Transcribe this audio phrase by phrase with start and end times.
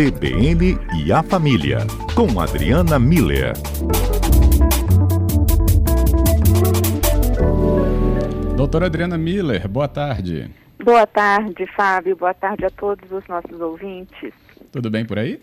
[0.00, 1.80] CBN e a Família,
[2.14, 3.52] com Adriana Miller.
[8.56, 10.50] Doutora Adriana Miller, boa tarde.
[10.82, 12.16] Boa tarde, Fábio.
[12.16, 14.32] Boa tarde a todos os nossos ouvintes.
[14.72, 15.38] Tudo bem por aí?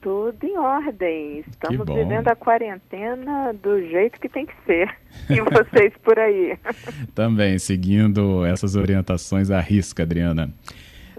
[0.00, 1.44] Tudo em ordem.
[1.48, 4.92] Estamos vivendo a quarentena do jeito que tem que ser.
[5.28, 6.58] E vocês por aí?
[7.14, 10.52] Também, seguindo essas orientações à risca, Adriana.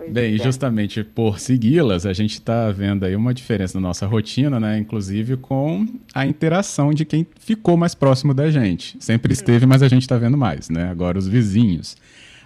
[0.02, 0.38] Pois Bem, é.
[0.44, 4.80] justamente por segui-las, a gente está vendo aí uma diferença na nossa rotina, né?
[4.80, 8.98] Inclusive com a interação de quem ficou mais próximo da gente.
[9.00, 10.90] Sempre esteve, mas a gente está vendo mais, né?
[10.90, 11.96] Agora os vizinhos.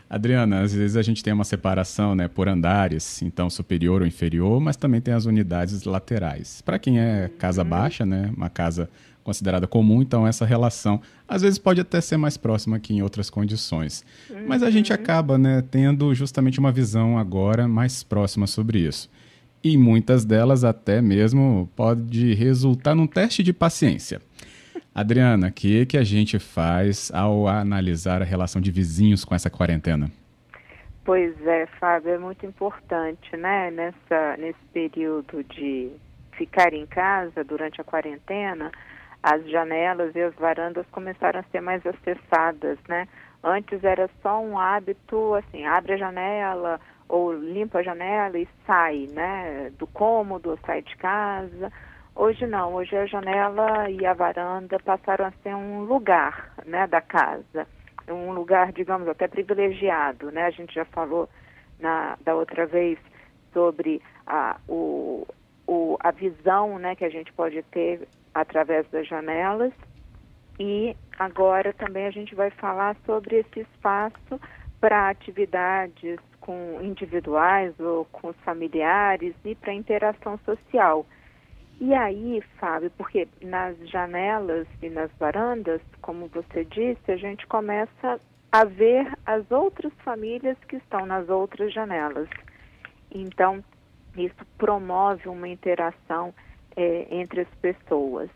[0.09, 4.62] Adriana, às vezes a gente tem uma separação né, por andares, então superior ou inferior,
[4.62, 6.62] mas também tem as unidades laterais.
[6.62, 7.70] Para quem é casa uhum.
[7.70, 8.90] baixa, né, uma casa
[9.23, 13.30] considerada comum, então essa relação às vezes pode até ser mais próxima que em outras
[13.30, 14.05] condições.
[14.48, 14.95] Mas a gente uhum.
[14.95, 19.09] acaba né, tendo justamente uma visão agora mais próxima sobre isso.
[19.64, 24.22] E muitas delas até mesmo pode resultar num teste de paciência.
[24.96, 29.50] Adriana, o que, que a gente faz ao analisar a relação de vizinhos com essa
[29.50, 30.10] quarentena?
[31.04, 35.92] Pois é, Fábio, é muito importante, né, nessa, nesse período de
[36.32, 38.72] ficar em casa durante a quarentena,
[39.22, 43.06] as janelas e as varandas começaram a ser mais acessadas, né?
[43.44, 46.80] Antes era só um hábito, assim, abre a janela
[47.10, 49.72] ou limpa a janela e sai, né?
[49.78, 51.72] Do cômodo, sai de casa.
[52.16, 57.02] Hoje não, hoje a janela e a varanda passaram a ser um lugar, né, da
[57.02, 57.67] casa.
[58.08, 60.45] Um lugar, digamos, até privilegiado, né?
[60.45, 61.27] A gente já falou
[61.77, 62.97] na, da outra vez
[63.52, 65.27] sobre a, o,
[65.67, 69.73] o, a visão, né, que a gente pode ter através das janelas.
[70.58, 74.39] E agora também a gente vai falar sobre esse espaço
[74.80, 81.05] para atividades com individuais ou com familiares e para interação social.
[81.80, 88.20] E aí, Fábio, porque nas janelas e nas varandas, como você disse, a gente começa
[88.52, 92.30] a ver as outras famílias que estão nas outras janelas.
[93.11, 93.64] Então,
[94.16, 96.33] isso promove uma interação
[96.77, 98.30] é, entre as pessoas.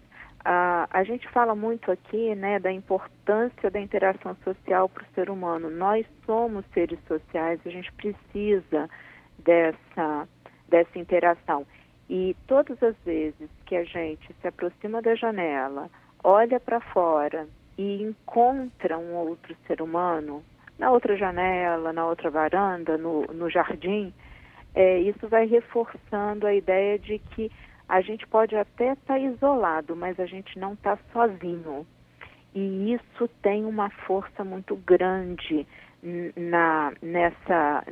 [0.44, 5.30] Ah, a gente fala muito aqui né, da importância da interação social para o ser
[5.30, 5.69] humano.
[5.69, 8.90] Nós somos seres sociais, a gente precisa
[9.38, 10.28] dessa,
[10.68, 11.66] dessa interação.
[12.09, 15.90] E todas as vezes que a gente se aproxima da janela,
[16.24, 17.47] olha para fora
[17.78, 20.44] e encontra um outro ser humano,
[20.80, 24.14] na outra janela, na outra varanda, no, no jardim,
[24.74, 27.52] é, isso vai reforçando a ideia de que
[27.88, 31.86] a gente pode até estar tá isolado, mas a gente não está sozinho.
[32.54, 35.68] E isso tem uma força muito grande
[36.36, 37.84] na, nessa,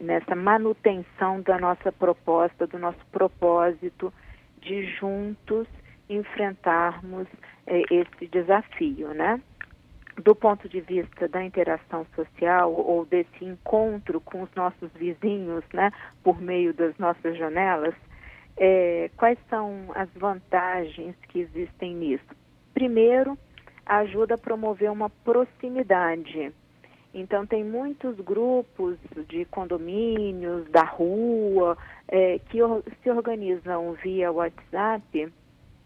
[0.00, 4.12] nessa manutenção da nossa proposta, do nosso propósito
[4.60, 5.66] de juntos
[6.08, 7.26] enfrentarmos
[7.66, 9.40] eh, esse desafio, né?
[10.22, 15.90] Do ponto de vista da interação social ou desse encontro com os nossos vizinhos, né,
[16.22, 17.94] por meio das nossas janelas,
[18.56, 22.24] é, quais são as vantagens que existem nisso?
[22.72, 23.36] Primeiro,
[23.86, 26.52] ajuda a promover uma proximidade.
[27.12, 31.78] Então, tem muitos grupos de condomínios, da rua,
[32.08, 32.58] é, que
[33.02, 35.32] se organizam via WhatsApp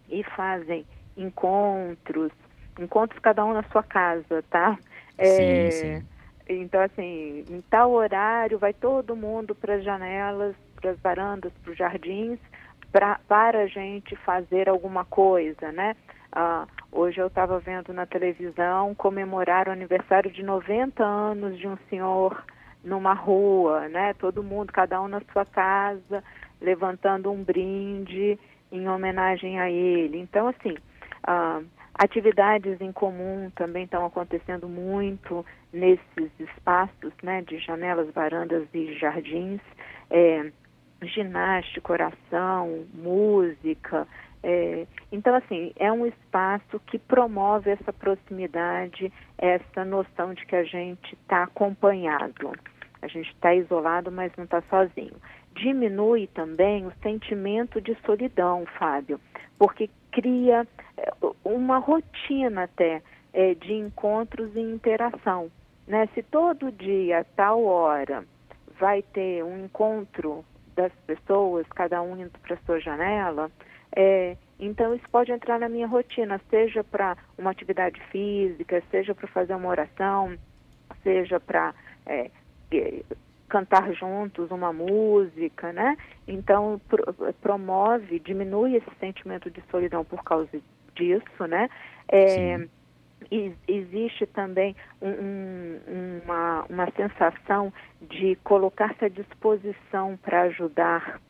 [0.09, 2.33] e fazem encontros,
[2.79, 4.79] encontros cada um na sua casa, tá?
[5.19, 6.07] É, sim, sim.
[6.49, 11.73] Então, assim, em tal horário vai todo mundo para as janelas, para as varandas, para
[11.73, 12.39] os jardins,
[12.93, 15.95] pra, para a gente fazer alguma coisa, né?
[16.33, 21.77] Ah, hoje eu estava vendo na televisão comemorar o aniversário de 90 anos de um
[21.89, 22.45] senhor
[22.85, 24.15] numa rua, né?
[24.15, 26.23] Todo mundo, cada um na sua casa,
[26.61, 28.39] levantando um brinde
[28.71, 30.19] em homenagem a ele.
[30.19, 30.77] Então, assim,
[31.25, 31.61] ah,
[31.95, 37.43] atividades em comum também estão acontecendo muito nesses espaços, né?
[37.43, 39.61] De janelas, varandas e jardins.
[40.11, 40.51] É,
[41.03, 44.07] ginástica, oração, música.
[44.43, 50.65] É, então, assim, é um espaço que promove essa proximidade, essa noção de que a
[50.65, 52.53] gente está acompanhado.
[53.01, 55.15] A gente está isolado, mas não está sozinho.
[55.55, 59.21] Diminui também o sentimento de solidão, Fábio,
[59.59, 60.67] porque cria
[60.97, 61.13] é,
[61.45, 63.03] uma rotina até
[63.33, 65.51] é, de encontros e interação.
[65.87, 66.09] Né?
[66.15, 68.25] Se todo dia, tal hora,
[68.79, 70.45] vai ter um encontro
[70.79, 73.51] das pessoas, cada um indo para sua janela,
[73.97, 79.27] é, então isso pode entrar na minha rotina, seja para uma atividade física, seja para
[79.27, 80.39] fazer uma oração,
[81.03, 81.75] seja para
[82.07, 82.31] é,
[83.49, 85.97] cantar juntos uma música, né?
[86.29, 90.49] Então pro, promove, diminui esse sentimento de solidão por causa
[90.95, 91.69] disso, né?
[92.09, 92.69] É,
[93.67, 101.21] existe também um, um, uma, uma sensação de colocar-se à disposição para ajudar.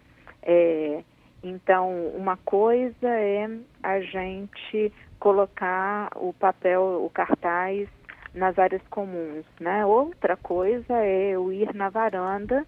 [0.42, 1.02] É,
[1.42, 3.48] então, uma coisa é
[3.82, 7.88] a gente colocar o papel, o cartaz
[8.34, 9.84] nas áreas comuns, né?
[9.84, 12.64] Outra coisa é eu ir na varanda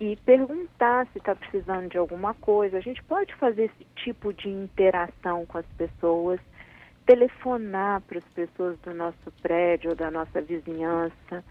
[0.00, 2.78] e perguntar se está precisando de alguma coisa.
[2.78, 6.40] A gente pode fazer esse tipo de interação com as pessoas,
[7.06, 11.44] telefonar para as pessoas do nosso prédio ou da nossa vizinhança.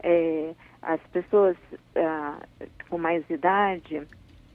[0.00, 1.56] É, as pessoas
[1.96, 2.38] ah,
[2.88, 4.06] com mais idade,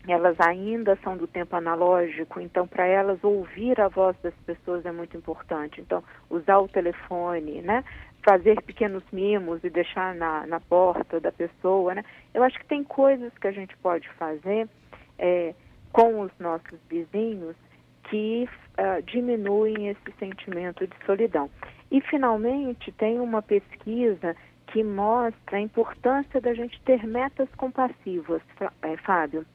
[0.07, 4.91] elas ainda são do tempo analógico, então para elas ouvir a voz das pessoas é
[4.91, 5.79] muito importante.
[5.79, 7.83] Então, usar o telefone, né?
[8.25, 12.03] Fazer pequenos mimos e deixar na, na porta da pessoa, né?
[12.33, 14.67] Eu acho que tem coisas que a gente pode fazer
[15.17, 15.53] é,
[15.91, 17.55] com os nossos vizinhos
[18.09, 18.47] que
[18.77, 21.49] uh, diminuem esse sentimento de solidão.
[21.91, 24.35] E, finalmente, tem uma pesquisa
[24.67, 28.41] que mostra a importância da gente ter metas compassivas,
[28.81, 29.45] é, Fábio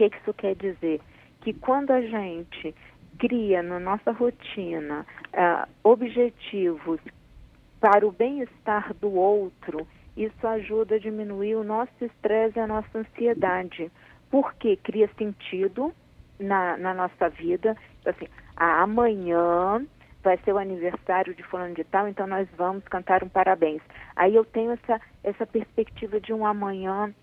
[0.00, 1.00] que, que isso quer dizer?
[1.42, 2.74] Que quando a gente
[3.18, 5.04] cria na nossa rotina
[5.34, 7.00] uh, objetivos
[7.78, 12.98] para o bem-estar do outro, isso ajuda a diminuir o nosso estresse e a nossa
[12.98, 13.90] ansiedade,
[14.30, 15.92] porque cria sentido
[16.40, 17.76] na, na nossa vida.
[18.00, 18.26] Então, assim,
[18.56, 19.84] ah, amanhã
[20.22, 23.80] vai ser o aniversário de fulano de tal, então nós vamos cantar um parabéns.
[24.16, 27.14] Aí eu tenho essa, essa perspectiva de um amanhã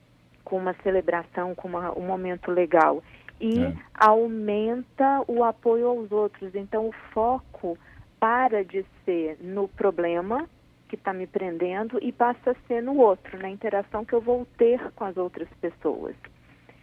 [0.44, 3.04] com uma celebração, com uma, um momento legal.
[3.40, 3.74] E é.
[3.94, 6.56] aumenta o apoio aos outros.
[6.56, 7.78] Então, o foco
[8.20, 10.50] para de ser no problema
[10.88, 14.48] que está me prendendo e passa a ser no outro, na interação que eu vou
[14.58, 16.16] ter com as outras pessoas.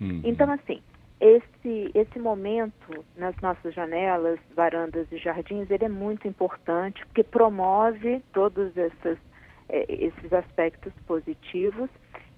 [0.00, 0.20] Uhum.
[0.22, 0.80] Então, assim,
[1.24, 8.22] esse, esse momento nas nossas janelas, varandas e jardins, ele é muito importante porque promove
[8.34, 9.18] todos esses,
[9.70, 11.88] eh, esses aspectos positivos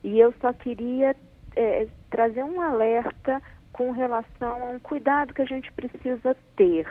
[0.05, 1.17] e eu só queria
[1.57, 3.43] é, trazer um alerta
[3.73, 6.87] com relação a um cuidado que a gente precisa ter,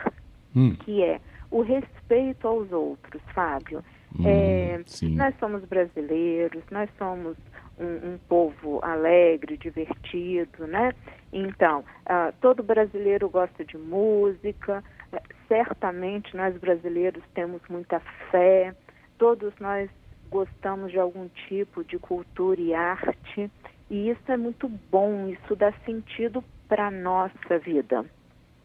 [0.54, 0.76] hum.
[0.76, 1.18] que é
[1.50, 3.82] o respeito aos outros, Fábio.
[4.18, 4.84] Hum, é,
[5.14, 7.38] nós somos brasileiros, nós somos
[7.78, 10.92] um, um, povo alegre, divertido, né?
[11.32, 14.82] Então, uh, todo brasileiro gosta de música,
[15.12, 18.00] uh, certamente nós brasileiros temos muita
[18.30, 18.74] fé,
[19.18, 19.90] todos nós
[20.30, 23.50] gostamos de algum tipo de cultura e arte,
[23.90, 28.04] e isso é muito bom, isso dá sentido para a nossa vida.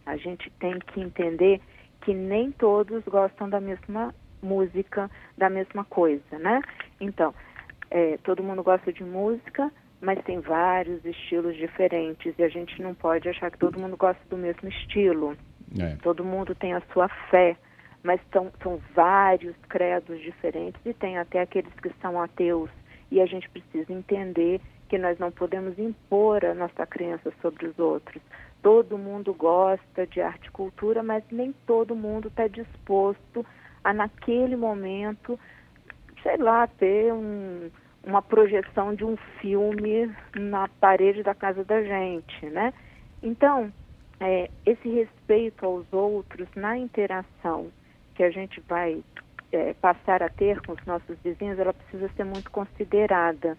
[0.05, 1.61] A gente tem que entender
[2.01, 6.61] que nem todos gostam da mesma música, da mesma coisa, né?
[6.99, 7.33] Então,
[7.91, 9.71] é, todo mundo gosta de música,
[10.01, 14.21] mas tem vários estilos diferentes e a gente não pode achar que todo mundo gosta
[14.29, 15.37] do mesmo estilo.
[15.79, 15.95] É.
[16.01, 17.55] Todo mundo tem a sua fé
[18.03, 22.69] mas são, são vários credos diferentes e tem até aqueles que são ateus.
[23.11, 27.77] E a gente precisa entender que nós não podemos impor a nossa crença sobre os
[27.77, 28.21] outros.
[28.61, 33.45] Todo mundo gosta de arte e cultura, mas nem todo mundo está disposto
[33.83, 35.39] a, naquele momento,
[36.23, 37.69] sei lá, ter um,
[38.03, 42.73] uma projeção de um filme na parede da casa da gente, né?
[43.21, 43.71] Então,
[44.19, 47.71] é, esse respeito aos outros na interação
[48.15, 49.03] que a gente vai
[49.51, 53.57] é, passar a ter com os nossos vizinhos, ela precisa ser muito considerada.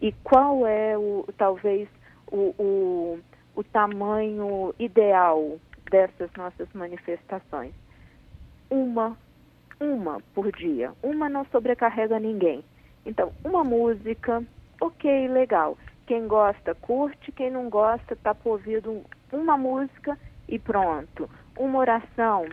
[0.00, 1.88] E qual é o talvez
[2.30, 3.20] o, o,
[3.54, 5.58] o tamanho ideal
[5.90, 7.72] dessas nossas manifestações?
[8.70, 9.16] Uma,
[9.82, 10.92] uma por dia.
[11.02, 12.64] Uma não sobrecarrega ninguém.
[13.04, 14.42] Então, uma música,
[14.80, 15.76] ok, legal.
[16.06, 17.32] Quem gosta, curte.
[17.32, 21.28] Quem não gosta, está por ouvido uma música e pronto.
[21.58, 22.46] Uma oração,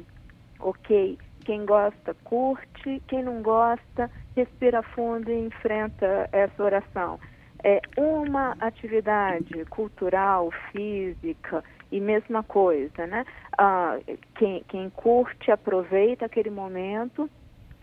[0.60, 1.18] ok
[1.50, 3.02] quem gosta, curte.
[3.08, 7.20] Quem não gosta, respira fundo e enfrenta essa oração.
[7.64, 13.26] É uma atividade cultural, física e mesma coisa, né?
[13.58, 14.00] Ah,
[14.36, 17.30] quem, quem curte aproveita aquele momento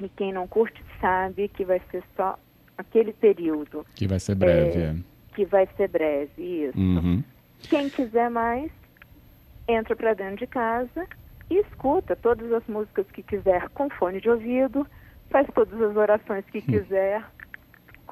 [0.00, 2.38] e quem não curte sabe que vai ser só
[2.78, 3.85] aquele período.
[3.95, 4.85] Que vai ser breve, é.
[4.85, 4.95] é.
[5.35, 6.78] Que vai ser breve, isso.
[6.78, 7.23] Uhum.
[7.68, 8.71] Quem quiser mais,
[9.68, 11.06] entra para dentro de casa
[11.50, 14.87] e escuta todas as músicas que quiser com fone de ouvido,
[15.30, 16.62] faz todas as orações que hum.
[16.62, 17.25] quiser,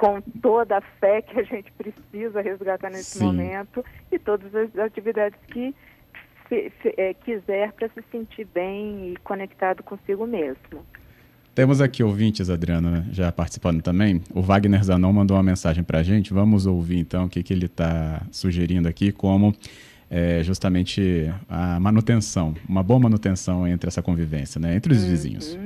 [0.05, 3.25] com toda a fé que a gente precisa resgatar nesse Sim.
[3.25, 3.83] momento
[4.13, 5.75] e todas as atividades que
[6.47, 10.85] se, se, é, quiser para se sentir bem e conectado consigo mesmo.
[11.55, 14.21] Temos aqui ouvintes, Adriana, já participando também.
[14.35, 16.35] O Wagner Zanon mandou uma mensagem para a gente.
[16.35, 19.55] Vamos ouvir então o que, que ele está sugerindo aqui como
[20.11, 25.09] é, justamente a manutenção, uma boa manutenção entre essa convivência, né, entre os uhum.
[25.09, 25.59] vizinhos.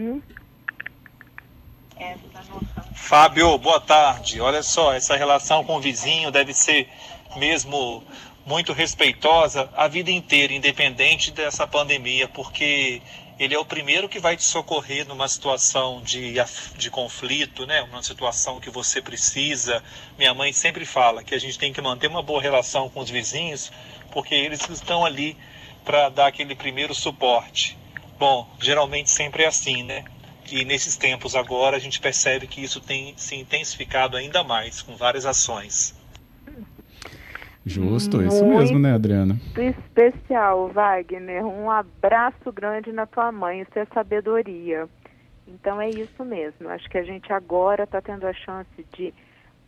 [2.95, 4.41] Fábio, boa tarde.
[4.41, 6.89] Olha só, essa relação com o vizinho deve ser
[7.37, 8.03] mesmo
[8.45, 13.01] muito respeitosa a vida inteira, independente dessa pandemia, porque
[13.39, 16.35] ele é o primeiro que vai te socorrer numa situação de,
[16.77, 17.83] de conflito, né?
[17.83, 19.83] uma situação que você precisa.
[20.19, 23.11] Minha mãe sempre fala que a gente tem que manter uma boa relação com os
[23.11, 23.71] vizinhos,
[24.11, 25.37] porque eles estão ali
[25.85, 27.79] para dar aquele primeiro suporte.
[28.19, 30.05] Bom, geralmente sempre é assim, né?
[30.51, 34.97] E nesses tempos agora a gente percebe que isso tem se intensificado ainda mais com
[34.97, 35.95] várias ações.
[37.67, 39.39] Justo, isso mesmo, né, Adriana?
[39.55, 41.45] Muito especial, Wagner.
[41.45, 44.89] Um abraço grande na tua mãe, isso é sabedoria.
[45.47, 46.69] Então é isso mesmo.
[46.71, 49.13] Acho que a gente agora está tendo a chance de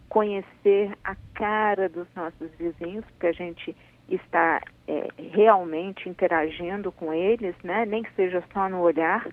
[0.09, 3.77] conhecer a cara dos nossos vizinhos, porque a gente
[4.09, 7.85] está é, realmente interagindo com eles, né?
[7.87, 9.29] Nem que seja só no olhar.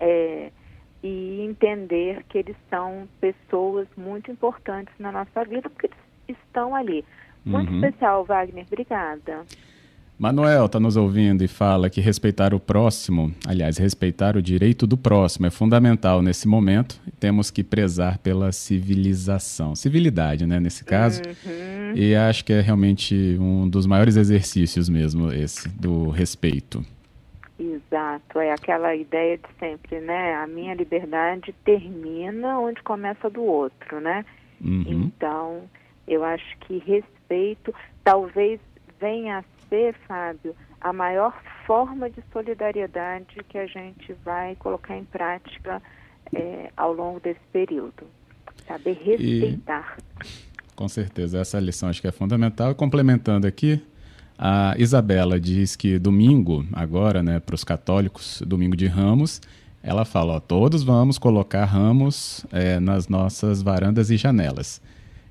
[0.00, 0.52] É,
[1.02, 7.04] e entender que eles são pessoas muito importantes na nossa vida, porque eles estão ali.
[7.44, 7.76] Muito uhum.
[7.76, 8.66] especial, Wagner.
[8.66, 9.44] Obrigada.
[10.18, 14.96] Manuel está nos ouvindo e fala que respeitar o próximo, aliás, respeitar o direito do
[14.96, 17.00] próximo é fundamental nesse momento.
[17.20, 21.22] Temos que prezar pela civilização, civilidade, né, nesse caso.
[21.46, 21.92] Uhum.
[21.94, 26.84] E acho que é realmente um dos maiores exercícios mesmo esse do respeito.
[27.58, 30.34] Exato, é aquela ideia de sempre, né?
[30.36, 34.24] A minha liberdade termina onde começa do outro, né?
[34.60, 34.84] Uhum.
[34.86, 35.62] Então,
[36.06, 37.74] eu acho que respeito
[38.04, 38.60] talvez
[39.00, 41.36] venha a ser, Fábio, a maior
[41.66, 45.82] forma de solidariedade que a gente vai colocar em prática
[46.34, 48.06] é, ao longo desse período.
[48.66, 49.96] Saber respeitar.
[50.22, 52.74] E, com certeza, essa lição acho que é fundamental.
[52.74, 53.82] Complementando aqui,
[54.38, 59.40] a Isabela diz que domingo, agora, né, para os católicos, domingo de Ramos,
[59.82, 64.80] ela fala: ó, todos vamos colocar ramos é, nas nossas varandas e janelas.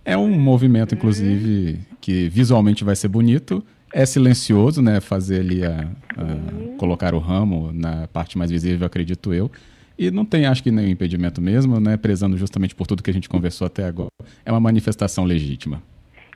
[0.04, 3.64] É um movimento, inclusive, que visualmente vai ser bonito.
[3.94, 5.00] É silencioso, né?
[5.00, 9.52] Fazer ali a, a, colocar o ramo na parte mais visível, acredito eu.
[9.98, 11.98] E não tem, acho que, nenhum impedimento mesmo, né?
[11.98, 14.10] Prezando justamente por tudo que a gente conversou até agora.
[14.46, 15.82] É uma manifestação legítima.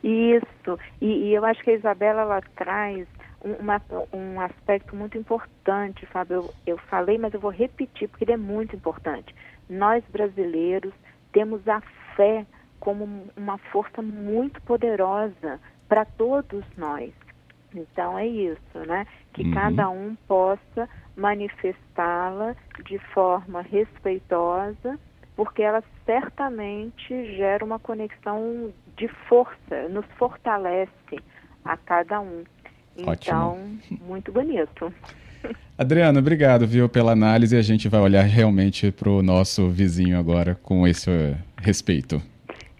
[0.04, 3.08] Isso, e, e, eu acho que a Isabela ela traz
[3.44, 3.82] uma,
[4.12, 6.38] um aspecto muito importante, Fábio.
[6.38, 9.34] Eu, eu falei, mas eu vou repetir porque ele é muito importante.
[9.70, 10.94] Nós brasileiros
[11.32, 11.82] temos a
[12.16, 12.46] fé
[12.80, 17.14] como uma força muito poderosa para todos nós.
[17.74, 19.06] Então é isso, né?
[19.34, 19.54] Que uhum.
[19.54, 22.56] cada um possa manifestá-la
[22.86, 25.00] de forma respeitosa
[25.42, 31.18] porque ela certamente gera uma conexão de força, nos fortalece
[31.66, 32.44] a cada um.
[32.96, 34.00] Então, Ótimo.
[34.06, 34.94] muito bonito.
[35.76, 37.58] Adriana, obrigado, viu, pela análise.
[37.58, 42.22] A gente vai olhar realmente para o nosso vizinho agora com esse uh, respeito.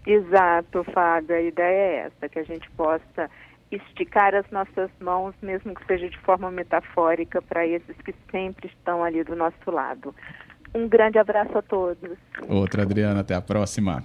[0.06, 1.34] Exato, Fábio.
[1.34, 3.28] A ideia é essa, que a gente possa
[3.72, 9.02] esticar as nossas mãos, mesmo que seja de forma metafórica, para esses que sempre estão
[9.02, 10.14] ali do nosso lado.
[10.74, 12.18] Um grande abraço a todos.
[12.48, 13.20] Outra, Adriana.
[13.20, 14.00] Até a próxima.